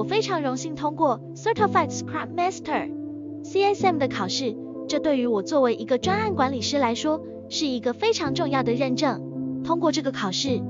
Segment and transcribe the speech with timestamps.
[0.00, 2.90] 我非常荣幸通过 Certified Scrum Master
[3.44, 4.56] CSM 的考试，
[4.88, 9.60] 这对于我作为一个专案管理师来说是一个非常重要的认证。
[9.62, 10.62] 通过这个考试，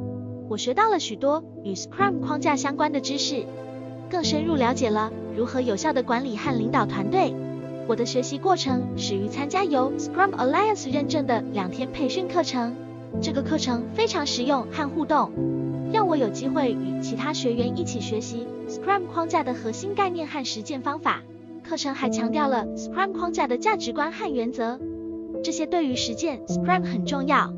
[0.49, 3.45] 我学到了许多与 Scrum 框架相关的知识，
[4.11, 7.33] 更深入了解了如何有效的管理和领导团队。
[7.87, 12.75] 我的学习过程始于参加由 Scrum Alliance 认证的两天培训课程，
[13.23, 15.31] 这个课程非常实用和互动，
[15.93, 21.23] 让我有机会与其他学员一起学习 Scrum 框架的核心概念和实践方法。
[21.63, 24.79] 课程还强调了 Scrum 框架的价值观和原则，
[25.43, 27.53] 这些对于实践 Scrum 很重要。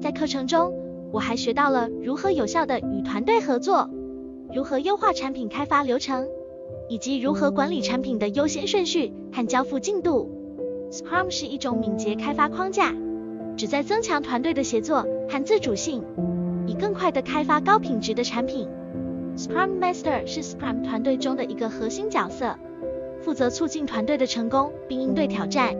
[0.00, 0.72] 在课程中，
[1.12, 3.88] 我还学到了如何有效的与团队合作，
[4.54, 6.28] 如何优化产品开发流程。
[6.90, 10.30] 以及如何管理产品的优先顺序和交付进度。
[10.90, 12.94] Scrum 是一种敏捷开发框架，
[13.56, 16.02] 旨在增强团队的协作和自主性，
[16.78, 18.68] 更快地开发高品质的产品。
[19.36, 22.56] Scrum Master 是 Scrum 团队中的一个核心角色，
[23.20, 25.74] 负责促进团队的成功并应对挑战。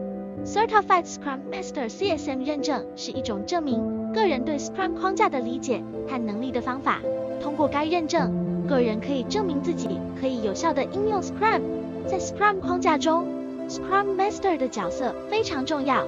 [0.44, 7.00] Certified Scrum Master CSM 认证是一种证明个人对 Scrum 框架的理解和能力的方法。
[7.40, 8.46] 通过该认证。
[8.68, 11.62] 个人可以证明自己可以有效的应用 Scrum，
[12.06, 13.26] 在 Scrum 框架中
[13.66, 16.06] ，Scrum Master 的角色非常重要。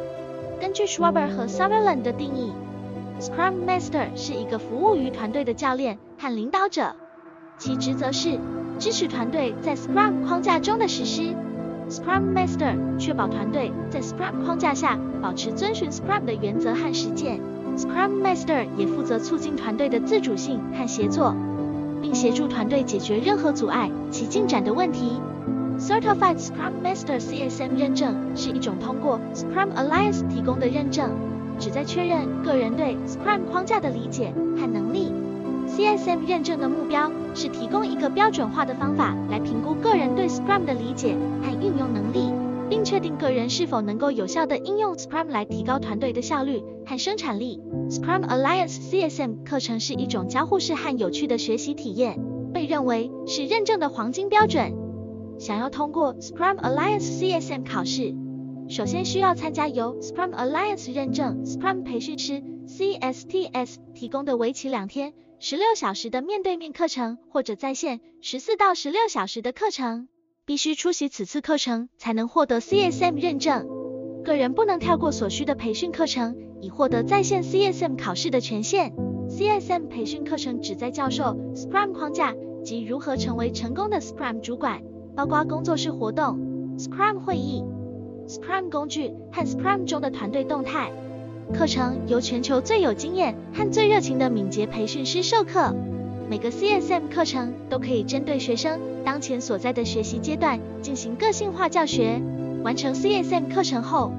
[0.61, 2.53] 根据 Schwaber 和 Sutherland 的定义
[3.21, 6.97] ，Scrum Master 是一个服务于团队的教练和领导者，
[7.59, 8.39] 其职责是
[8.79, 11.35] 支持团队在 Scrum 框架中的实施。
[11.89, 17.41] Scrum Master 确保团队在 Scrum 框架下保持遵循 Scrum 的原则和实践。
[17.77, 21.37] Scrum Master 也负责促进团队的自主性和协作。
[22.03, 25.21] 并协助团队解决任何阻碍其进展的问题。
[25.79, 31.11] Certified Scrum Master CSM 认证是一种通过 Scrum Alliance 提供的认证，
[31.61, 35.12] 旨在确认个人对 Scrum 框架的理解和能力。
[35.69, 42.32] CSM 认证的目标是提供一个标准化的方法来评估个人对 Scrum 的理解和运用能力。
[42.70, 47.60] 并确定个人是否能够有效地应用 Scrum 来提高团队的效率和生产力。
[47.91, 52.20] Scrum Alliance CSM 课程是一种交互式和有趣的学习体验，
[52.54, 54.72] 被认为是认证的黄金标准。
[55.41, 58.15] 想要通过 Scrum Alliance CSM 考试，
[58.70, 70.06] 首先需要参加由 Scrum Alliance 认证 Scrum 培训师 CSTS 提供的为期两天、十六小时的面对面课程，或者在线十四到十六小时的课程。
[70.47, 73.66] 必须出席此次课程才能获得 CSM 认证。
[74.25, 78.92] 个人不能跳过所需的培训课程，以获得在线 CSM 考试的权限。
[79.28, 84.81] CSM 培训课程旨在教授 Scrum 框架及如何成为成功的 Scrum 主管，
[85.16, 87.64] 包括工作室活动、Scrum 会议、
[88.31, 90.93] Scrum 工具和 Scrum 中的团队动态。
[91.53, 95.75] 课程由全球最有经验和最热情的敏捷培训师授课。
[96.29, 102.23] 每个 CSM 课程都可以针对学生当前所在的学习阶段进行个性化教学。
[102.63, 104.13] 完成 CSM 课程后，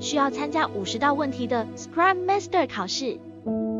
[0.00, 3.18] 需要参加五十道问题的 Scrum Master 考试，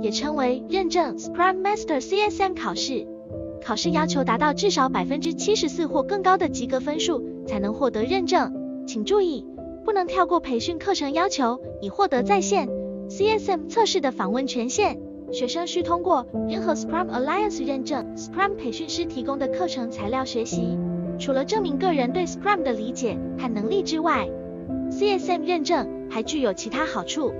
[0.02, 3.06] 也称为认证 Scrum Master CSM 考试。
[3.64, 8.84] 考试要求达到至少百分之七十四或更高的及格分数才能获得认证。
[8.86, 9.46] 请注意，
[9.84, 12.68] 不能跳过培训课程要求以获得在线
[13.08, 15.00] CSM 测试的访问权限。
[15.32, 20.76] 学生需通过任何 Scrum Alliance 认证 Scrum 培训师提供的课程材料学习。
[21.18, 24.28] 除了证明个人对 Scrum 的理解和能力之外
[24.90, 27.32] ，CSM 认证还具有其他好处。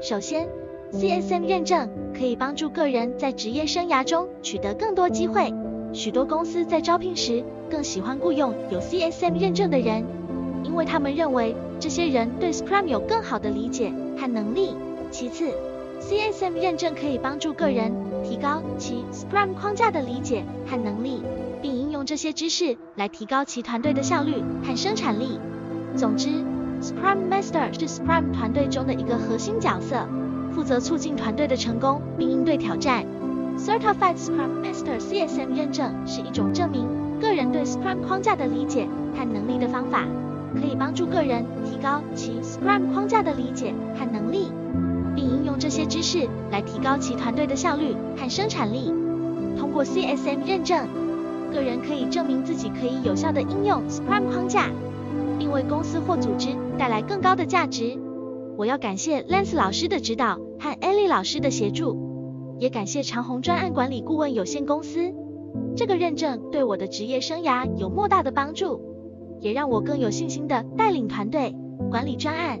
[0.00, 0.48] 首先
[0.92, 5.52] ，CSM 认证可以帮助个人在职业生涯中取得更多机会。
[5.92, 10.04] 许多公司在招聘时更喜欢雇佣有 CSM 认证的人，
[10.68, 14.74] 因为他们认为这些人对 Scrum 有更好的理解和能力。
[15.10, 15.50] 其次
[16.02, 17.90] ，CSM 认证可以帮助个人
[18.22, 21.22] 提高其 Scrum 框架的理解和能力，
[21.62, 25.40] 并应用这些知识来提高其团队的效率和生产力。
[25.96, 26.28] 总之
[26.82, 30.06] ，Scrum Master 是 Scrum 团队中的一个核心角色，
[30.52, 33.06] 负责促进团队的成功并应对挑战。
[33.56, 36.86] Certified Scrum Master CSM 认证是一种证明
[37.18, 40.04] 个人对 Scrum 框架的理解和能力的方法，
[40.54, 44.52] 可以帮助个人提高其 Scrum 框架的理解和能力。
[45.18, 48.94] 并应用这些知识来提高其团队的效率和生产力。
[49.58, 50.86] 通过 CSM 认证，
[51.52, 54.70] 个人可以证明自己可以有效地应用 Scrum 框架，
[55.36, 57.98] 并为公司或组织带来更高的价值。
[58.56, 65.12] 我要感谢 Lance 老师的指导和 Ellie 老师的协助，也感谢长虹专案管理顾问有限公司。
[65.76, 68.80] 这个认证对我的职业生涯有莫大的帮助，
[69.40, 71.54] 也让我更有信心的带领团队
[71.90, 72.58] 管理专案。